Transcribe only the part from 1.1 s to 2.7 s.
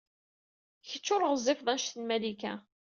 ur ɣezzifeḍ anect n Malika.